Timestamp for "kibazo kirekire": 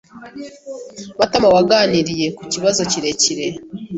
2.51-3.45